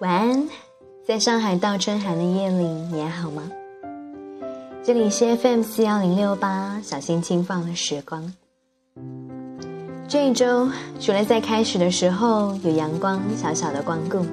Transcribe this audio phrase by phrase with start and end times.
[0.00, 0.48] 晚安，
[1.04, 3.42] 在上海倒春寒的夜里，你还好吗？
[4.80, 8.32] 这里是 FM 四幺零六八，小心轻放的时光。
[10.06, 10.68] 这一周，
[11.00, 14.24] 除了在开始的时候有阳光小小的光顾，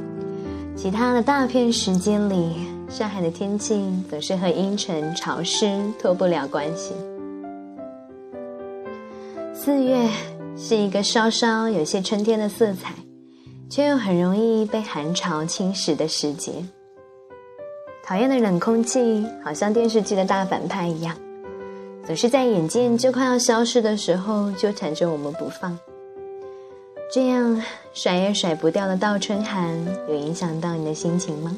[0.76, 6.94] 其他的大片时间里，上海的天气总是和阴沉潮湿脱不了关系。
[9.52, 10.08] 四月
[10.56, 12.94] 是一个稍稍有些春天的色彩。
[13.76, 16.54] 却又很容易被寒潮侵蚀的时节。
[18.06, 21.14] 讨厌的冷空气，好像电视剧的大反派一样，
[22.08, 25.78] 总是在眼见就快要消失的时候纠缠着我们不放。
[27.12, 27.62] 这样
[27.92, 31.54] 甩也甩不掉的倒春寒，有影响到你的心情吗？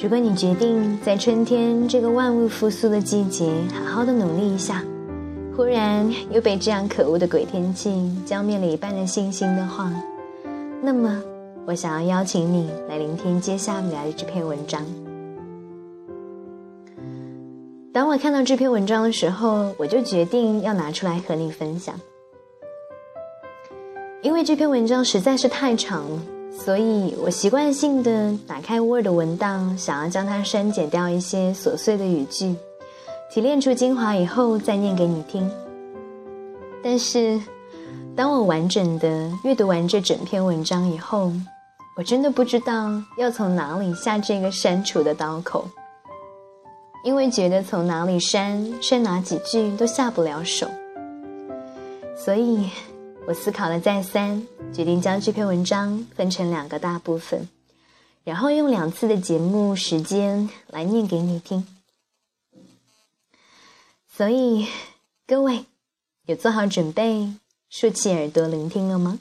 [0.00, 4.82] 如果你决定在春天这个万物复苏的季节，好好的努力一下。
[5.56, 9.92] 忽然又被这样可恶的鬼天气浇灭了一半的信心的话，
[10.82, 11.22] 那么
[11.66, 14.82] 我想要邀请你来聆听接下来的这篇文章。
[17.92, 21.94] 当我看到这篇文章的时候，我就决定要拿出来和你分享，
[24.22, 32.54] 因为这篇文章实在是太长了，所以我习惯性的打开 Word 文档，想要将它删减掉一些琐碎的语句。
[33.32, 35.48] 提炼出精华以后再念给你听。
[36.82, 37.40] 但是，
[38.16, 41.32] 当我完整的阅读完这整篇文章以后，
[41.96, 45.68] 我真的不知道要从哪里下这个删除的刀口，
[47.04, 50.66] 因为觉得从哪里删删哪几句都下不了手。
[52.16, 52.68] 所以，
[53.28, 57.48] 我思考了再三，决定将这篇文章分成两个大部分，
[58.24, 61.64] 然后用两次的节目时间来念给你听。
[64.20, 64.66] 所以，
[65.26, 65.64] 各位
[66.26, 67.32] 有做好准备，
[67.70, 69.18] 竖起耳朵聆听了吗？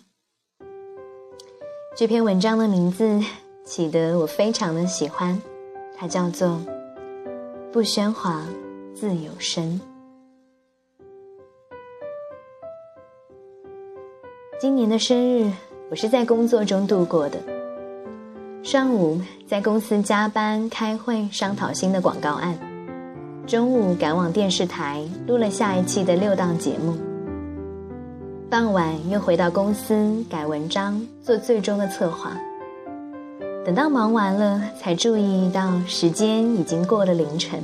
[1.96, 3.18] 这篇文章的名字
[3.64, 5.42] 起得我非常的喜欢，
[5.98, 6.50] 它叫做
[7.72, 8.46] 《不喧哗，
[8.94, 9.80] 自有声》。
[14.60, 15.50] 今年的生日，
[15.90, 17.42] 我是在工作中度过的。
[18.62, 22.69] 上午在公司加班开会，商讨新的广告案。
[23.50, 26.96] 中午赶往电视台录了下一期的六档节目，
[28.48, 32.38] 傍晚又回到公司改文章，做最终的策划。
[33.66, 37.60] 等到忙完了，才注意到时间已经过了凌晨。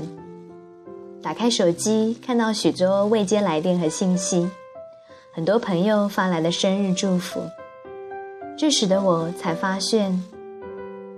[1.21, 4.49] 打开手机，看到许多未接来电和信息，
[5.35, 7.39] 很多朋友发来的生日祝福。
[8.57, 10.19] 这使得我才发现，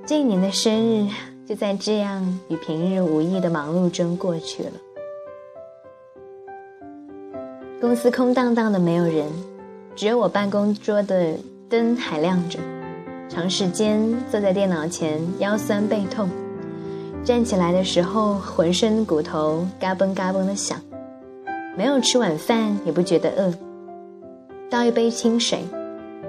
[0.05, 1.07] 这一年的生日。
[1.47, 4.71] 就在这样与平日无异的忙碌中过去了。
[7.79, 9.25] 公司空荡荡的，没有人，
[9.95, 11.35] 只有我办公桌的
[11.69, 12.59] 灯还亮着。
[13.29, 16.27] 长时间坐在电脑前，腰酸背痛，
[17.23, 20.77] 站起来的时候浑身骨头嘎嘣嘎嘣的响。
[21.77, 23.53] 没有吃晚饭，也不觉得饿。
[24.69, 25.59] 倒一杯清水，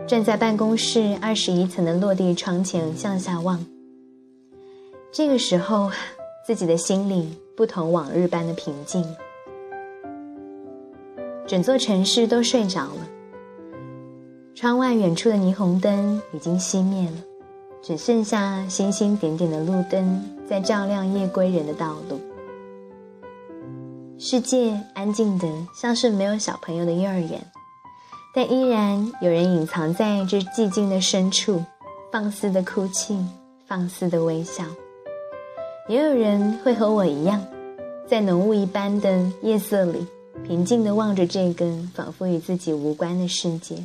[0.07, 3.65] 站在办公室二十一层的落地窗前向下望。
[5.11, 5.91] 这个时候，
[6.47, 9.05] 自己的心里不同往日般的平静。
[11.47, 13.09] 整座城市都睡着了，
[14.55, 17.17] 窗外远处的霓虹灯已经熄灭了，
[17.83, 22.21] 只剩下星星点点的路灯在照亮夜归人的道路。
[24.19, 27.41] 世界安静的像是没有小朋友的幼儿园，
[28.35, 31.65] 但依然有人隐藏在这寂静的深处，
[32.13, 33.25] 放肆的哭泣，
[33.67, 34.65] 放肆的微笑。
[35.89, 37.43] 也有人会和我一样，
[38.07, 40.07] 在浓雾一般的夜色里，
[40.47, 43.77] 平静地望着这个仿佛与自己无关的世界。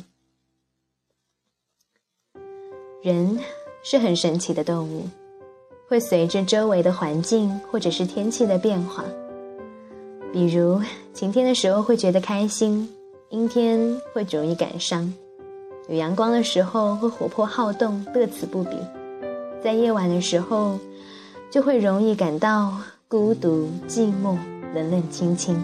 [3.02, 3.38] 人
[3.82, 5.08] 是很神奇的动物，
[5.88, 9.02] 会随着周围的环境或者是天气的变化，
[10.30, 10.82] 比如
[11.14, 12.86] 晴天的时候会觉得开心，
[13.30, 15.10] 阴天会容易感伤；
[15.88, 18.76] 有阳光的时候会活泼好动，乐此不彼；
[19.62, 20.78] 在夜晚的时候。
[21.54, 22.72] 就会容易感到
[23.06, 24.36] 孤独、寂寞、
[24.74, 25.56] 冷冷清清。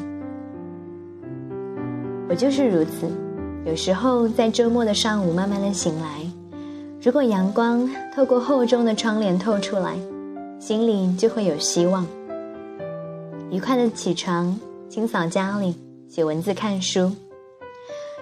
[2.29, 3.11] 我就是如此。
[3.67, 6.25] 有时候在周末的上午慢慢的醒来，
[7.03, 9.99] 如果阳光透过厚重的窗帘透出来，
[10.61, 12.07] 心里就会有希望。
[13.51, 14.57] 愉快的起床，
[14.89, 15.75] 清扫家里，
[16.09, 17.11] 写文字、看书。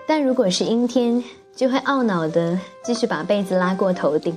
[0.07, 1.23] 但如果是阴天，
[1.55, 4.35] 就会懊恼的继续把被子拉过头顶，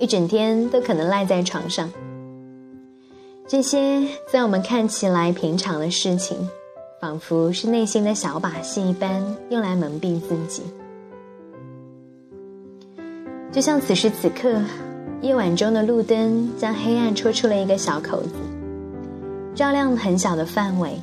[0.00, 1.88] 一整天都可能赖在床上。
[3.48, 6.36] 这些在我们看起来平常的事情，
[7.00, 10.62] 仿佛是内心的小把戏一般，用来蒙蔽自己。
[13.50, 14.60] 就像此时此刻，
[15.22, 18.34] 夜晚中的路灯将黑暗戳出了一个小口子，
[19.54, 21.00] 照亮很小的范围。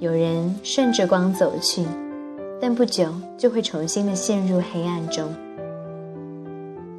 [0.00, 1.86] 有人顺着光走去，
[2.60, 3.06] 但不久
[3.38, 5.32] 就会重新的陷入黑暗中。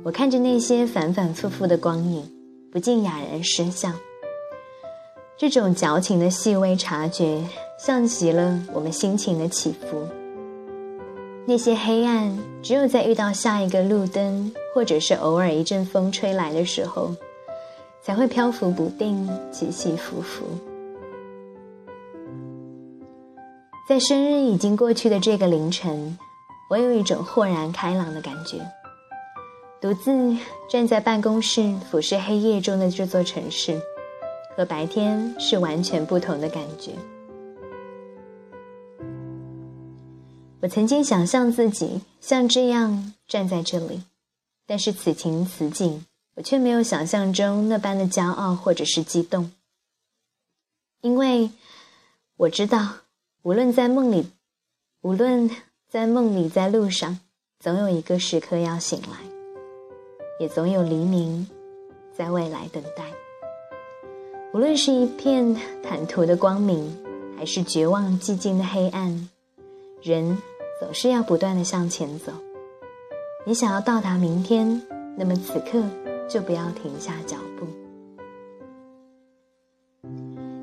[0.03, 2.23] 我看着那些反反复复的光影，
[2.71, 3.91] 不禁哑然失笑。
[5.35, 7.43] 这种矫情的细微察觉，
[7.77, 10.07] 像极了我们心情的起伏。
[11.45, 17.13] 那些黑暗，只有在遇到下一个路灯，或者是偶尔一阵风吹来的时候，
[18.01, 20.45] 才会漂浮不定，起起伏伏。
[23.89, 26.17] 在生日已经过去的这个凌晨，
[26.69, 28.59] 我有一种豁然开朗的感觉。
[29.81, 30.37] 独自
[30.69, 33.81] 站在办公室，俯视黑夜中的这座城市，
[34.55, 36.93] 和白天是完全不同的感觉。
[40.61, 44.03] 我曾经想象自己像这样站在这里，
[44.65, 46.05] 但是此情此景，
[46.35, 49.51] 我却没有想象中那般的骄傲或者是激动，
[51.01, 51.51] 因为
[52.37, 52.95] 我知道。
[53.41, 54.31] 无论在梦里，
[55.01, 55.49] 无论
[55.89, 57.19] 在梦里，在路上，
[57.59, 59.17] 总有一个时刻要醒来，
[60.39, 61.45] 也总有黎明
[62.17, 63.22] 在未来等待。
[64.53, 66.95] 无论是一片坦途的光明，
[67.35, 69.27] 还是绝望寂静的黑暗，
[70.03, 70.37] 人
[70.79, 72.31] 总是要不断的向前走。
[73.47, 74.79] 你想要到达明天，
[75.17, 75.81] 那么此刻
[76.29, 77.65] 就不要停下脚步。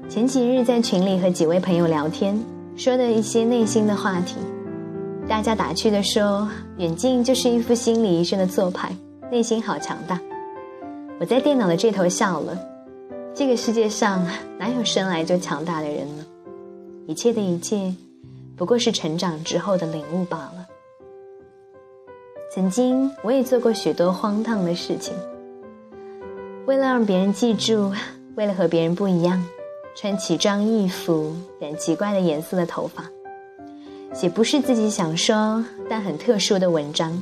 [0.09, 2.41] 前几日在群里和几位朋友聊天。
[2.77, 4.37] 说的一些内心的话题，
[5.29, 6.49] 大家打趣的说
[6.79, 8.97] ：“远近就是一副心理医生的做派，
[9.33, 10.19] 内心好强大。”
[11.21, 12.69] 我在电脑的这头笑了。
[13.41, 14.23] 这个世界上
[14.59, 16.27] 哪有生来就强大的人呢？
[17.07, 17.95] 一切的一切，
[18.55, 20.67] 不过是成长之后的领悟罢了。
[22.55, 25.15] 曾经我也做过许多荒唐的事情，
[26.67, 27.91] 为了让别人记住，
[28.35, 29.43] 为了和别人不一样。
[29.97, 33.11] 穿奇装异服，染奇怪的颜色的头发，
[34.13, 37.19] 写不是自己想说但很特殊的文章。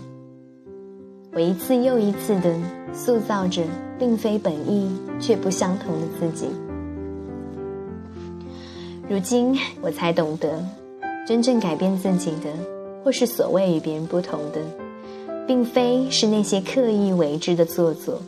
[1.33, 2.55] 我一次又一次的
[2.93, 3.63] 塑造着
[3.99, 4.91] 并非本意
[5.21, 6.49] 却不相同的自己。
[9.09, 10.65] 如今我才懂得，
[11.27, 12.51] 真正改变自己的，
[13.05, 14.61] 或是所谓与别人不同的，
[15.47, 18.21] 并非是那些刻意为之的做作，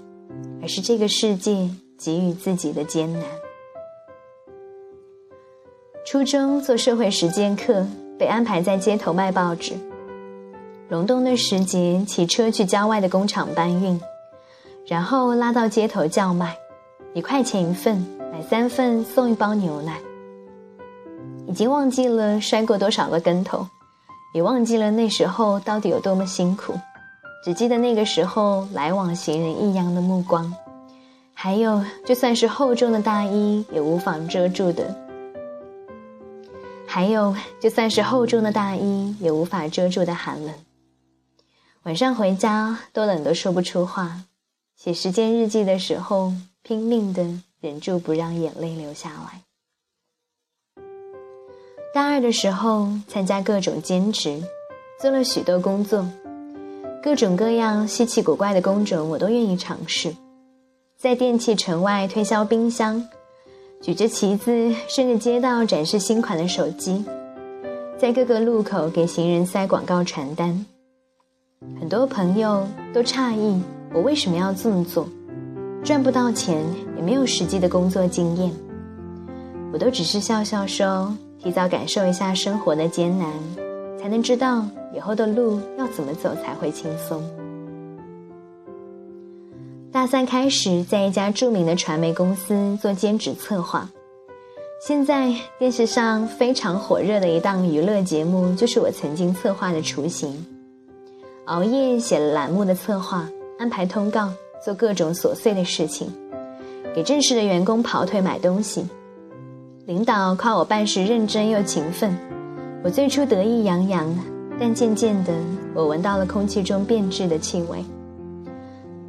[0.62, 1.68] 而是这个世界
[1.98, 3.22] 给予自己的艰难。
[6.06, 7.86] 初中做社会实践课，
[8.18, 9.74] 被安排在街头卖报纸。
[10.90, 14.00] 隆冬的时节，骑车去郊外的工厂搬运，
[14.88, 16.56] 然后拉到街头叫卖，
[17.14, 20.00] 一块钱一份，买三份送一包牛奶。
[21.46, 23.64] 已经忘记了摔过多少个跟头，
[24.34, 26.74] 也忘记了那时候到底有多么辛苦，
[27.44, 30.52] 只记得那个时候来往行人异样的目光，
[31.32, 34.92] 还有就算是厚重的大衣也无法遮住的。
[36.84, 40.52] 还有，就算是厚重的大衣，也无法遮住的寒冷。
[41.84, 44.24] 晚上回家都冷得说不出话。
[44.76, 47.26] 写时间日记的时候，拼命的
[47.58, 49.40] 忍住不让眼泪流下来。
[51.94, 54.42] 大二的时候，参加各种兼职，
[55.00, 56.06] 做了许多工作，
[57.02, 60.14] 各种各样稀奇古怪的工种我都愿意尝试，
[60.98, 63.08] 在电器城外推销冰箱。
[63.80, 67.02] 举着旗子，顺着街道展示新款的手机，
[67.98, 70.66] 在各个路口给行人塞广告传单。
[71.78, 73.60] 很多朋友都诧异
[73.92, 75.06] 我为什么要这么做，
[75.84, 76.64] 赚不到钱，
[76.96, 78.50] 也没有实际的工作经验。
[79.70, 83.30] 我都只是笑笑说，提早感受一下生活的艰难，
[84.00, 84.64] 才能知道
[84.94, 87.22] 以后的路要怎么走才会轻松。
[89.92, 93.90] 大三开始，在一家著名的传媒公司做兼职策划。
[94.86, 100.49] 现在电视上非常火热的一档娱乐节目，就是我曾经策划的雏形。
[101.46, 103.28] 熬夜写了栏目的策划，
[103.58, 104.32] 安排通告，
[104.64, 106.08] 做各种琐碎的事情，
[106.94, 108.86] 给正式的员工跑腿买东西。
[109.86, 112.16] 领导夸我办事认真又勤奋，
[112.84, 114.14] 我最初得意洋洋，
[114.60, 115.32] 但渐渐的，
[115.74, 117.84] 我闻到了空气中变质的气味。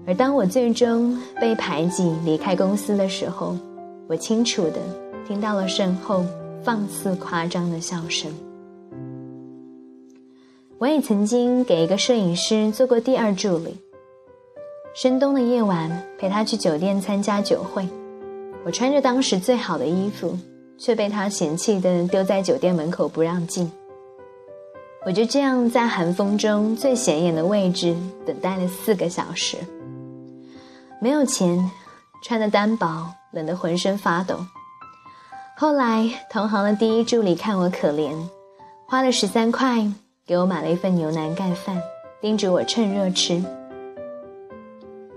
[0.08, 3.56] 而当我最终被排挤离开公司的时候，
[4.08, 4.78] 我清楚的
[5.28, 6.26] 听到了身后
[6.64, 8.32] 放肆夸张的笑声。
[10.82, 13.78] 我也曾经给一个摄影师做过第二助理。
[14.96, 17.88] 深冬的夜晚，陪他去酒店参加酒会，
[18.66, 20.36] 我穿着当时最好的衣服，
[20.80, 23.72] 却被他嫌弃的丢在酒店门口不让进。
[25.06, 27.96] 我就这样在寒风中最显眼的位置
[28.26, 29.58] 等待了四个小时。
[31.00, 31.70] 没有钱，
[32.24, 34.36] 穿的单薄，冷得浑身发抖。
[35.56, 38.16] 后来，同行的第一助理看我可怜，
[38.88, 39.86] 花了十三块
[40.32, 41.78] 给我买了一份牛腩盖饭，
[42.22, 43.44] 叮嘱我趁热吃。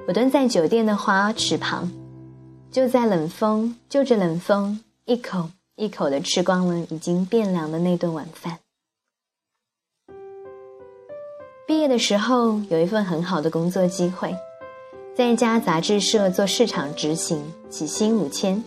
[0.09, 1.89] 我蹲在酒店的花池旁，
[2.69, 8.59] 就在冷风，就着冷风，一口一口的吃光了已经变凉的那顿晚饭。
[11.65, 14.35] 毕业的时候，有一份很好的工作机会。
[15.15, 17.41] 在一家杂志社做市场执行，
[17.71, 18.61] 起薪五千。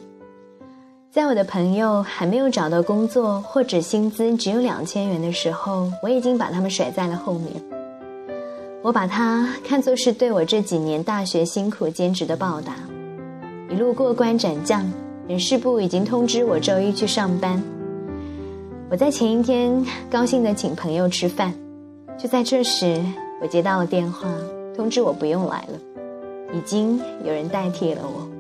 [1.18, 7.52] 在我的朋友还没有找到工作或者薪资只有两千元的时候，我已经把他们甩在了后面。
[8.84, 12.76] 我把它看作是对我这几年大学辛苦兼职的报答。
[13.68, 14.88] 一路过关斩将，
[15.28, 17.60] 人事部已经通知我周一去上班。
[18.92, 21.52] 我在前一天高兴的请朋友吃饭，
[22.16, 23.04] 就在这时，
[23.42, 24.28] 我接到了电话，
[24.76, 25.80] 通知我不用来了。
[26.54, 28.37] 已经有人代替了我。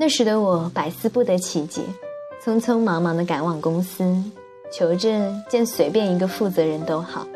[0.00, 1.82] 那时的我百思不得其解，
[2.42, 4.02] 匆匆忙忙的赶往公司，
[4.72, 7.26] 求着见随便一个负责人都好。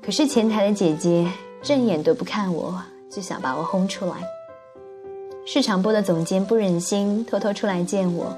[0.00, 1.28] 可是前台的姐姐
[1.60, 4.14] 正眼都不看我，就想把我轰出来。
[5.44, 8.32] 市场部的总监不忍心偷偷出来见我，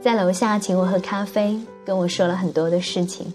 [0.00, 3.34] 在楼下请我喝咖啡，跟我说了很多的事情。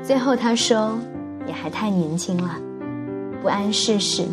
[0.00, 0.96] 最后他说
[1.44, 2.56] ：“你还太年轻了。”
[3.42, 4.24] 不谙世事，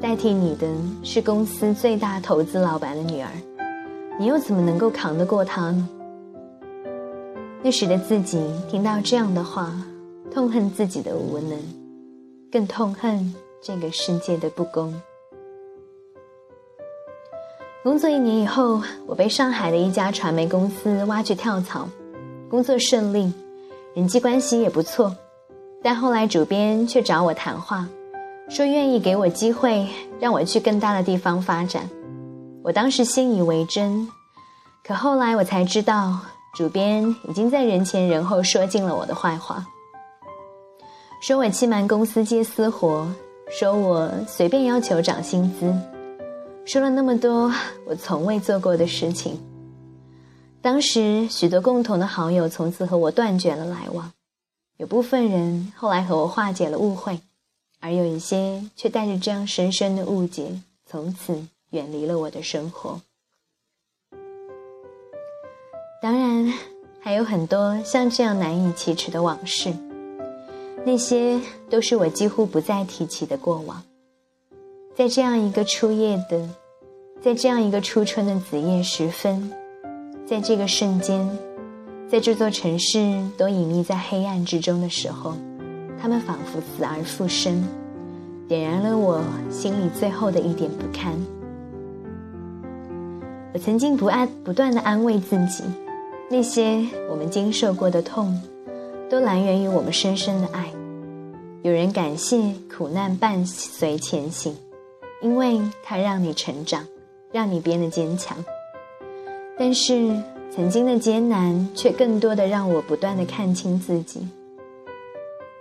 [0.00, 0.66] 代替你的
[1.02, 3.28] 是公司最大投资老板的女儿，
[4.18, 5.88] 你又怎么能够扛得过她呢？
[7.62, 9.72] 那时的自己听到这样的话，
[10.30, 11.58] 痛恨自己的无能，
[12.52, 14.94] 更痛恨这个世界的不公。
[17.82, 21.88] 工作一年以后，我被上海的一家传媒公司挖去跳槽，
[22.50, 23.32] 工作顺利，
[23.94, 25.16] 人际关系也不错，
[25.82, 27.88] 但后来主编却找我谈话。
[28.48, 29.88] 说愿意给我机会，
[30.20, 31.88] 让我去更大的地方发展。
[32.62, 34.08] 我当时信以为真，
[34.84, 36.18] 可后来我才知道，
[36.54, 39.66] 主编已经在人前人后说尽了我的坏话，
[41.20, 43.06] 说我欺瞒公司接私活，
[43.50, 45.74] 说我随便要求涨薪资，
[46.64, 47.52] 说了那么多
[47.84, 49.40] 我从未做过的事情。
[50.62, 54.12] 当时许多共同的好友从此和我断绝了来往，
[54.78, 57.20] 有部分人后来和我化解了误会。
[57.80, 63.00] 而有一些却带着这样深深的误解，从此远离了我的生活。
[66.02, 66.52] 当然，
[67.00, 69.74] 还有很多像这样难以启齿的往事，
[70.84, 71.40] 那些
[71.70, 73.82] 都是我几乎不再提起的过往。
[74.94, 76.48] 在这样一个初夜的，
[77.20, 79.52] 在这样一个初春的子夜时分，
[80.26, 81.38] 在这个瞬间，
[82.08, 82.98] 在这座城市
[83.36, 85.34] 都隐匿在黑暗之中的时候。
[86.00, 87.64] 他们仿佛死而复生，
[88.46, 91.12] 点燃了我心里最后的一点不堪。
[93.54, 95.64] 我曾经不安不断的安慰自己，
[96.30, 98.40] 那些我们经受过的痛，
[99.08, 100.70] 都来源于我们深深的爱。
[101.62, 104.54] 有人感谢苦难伴随前行，
[105.22, 106.84] 因为它让你成长，
[107.32, 108.36] 让你变得坚强。
[109.58, 110.14] 但是
[110.54, 114.28] 曾经的艰难，却更多的让我不断的看清自己。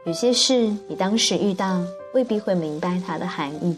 [0.05, 1.81] 有些事你当时遇到
[2.13, 3.75] 未必会明白它的含义，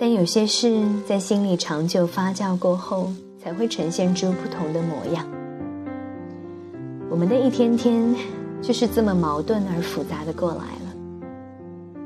[0.00, 5.24] 但有些事在心里长久发酵过后，才会呈现出不同的模样。
[7.08, 8.12] 我们的一天天
[8.60, 10.92] 就是这么矛盾而复杂的过来了。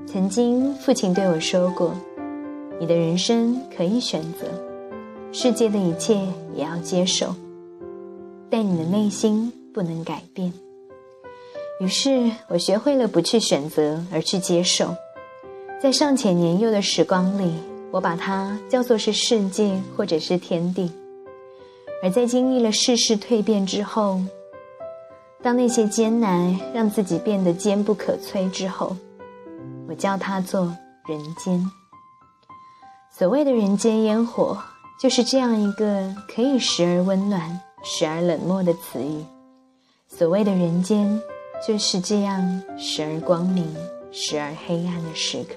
[0.06, 1.94] 曾经父亲对我说过
[2.78, 4.46] ：“你的人生可以选择，
[5.32, 6.16] 世界的一切
[6.54, 7.34] 也要接受，
[8.50, 10.52] 但你的内心不能改变。”
[11.80, 14.94] 于是我学会了不去选择，而去接受。
[15.82, 17.54] 在尚且年幼的时光里，
[17.90, 20.90] 我把它叫做是世界，或者是天地；
[22.02, 24.20] 而在经历了世事蜕变之后，
[25.42, 28.94] 当那些艰难让自己变得坚不可摧之后，
[29.88, 30.76] 我叫它做
[31.08, 31.64] 人间。
[33.10, 34.58] 所谓的人间烟火，
[35.00, 39.24] 就是这样一个可以时而温暖，时而冷漠的词语。
[40.08, 41.18] 所谓的人间。
[41.66, 43.66] 就是这样，时而光明，
[44.10, 45.54] 时而黑暗的时刻。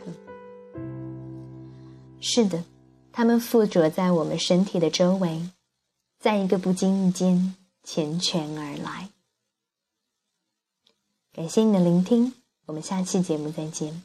[2.20, 2.64] 是的，
[3.12, 5.50] 它们附着在我们身体的周围，
[6.20, 7.56] 在一个不经意间
[7.86, 9.10] 缱绻而来。
[11.34, 12.34] 感谢你的聆听，
[12.66, 14.04] 我们下期节目再见。